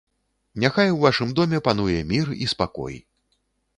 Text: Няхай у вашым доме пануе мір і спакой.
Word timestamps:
Няхай 0.61 0.89
у 0.93 0.95
вашым 1.03 1.35
доме 1.39 1.59
пануе 1.67 1.99
мір 2.13 2.35
і 2.47 2.51
спакой. 2.55 2.95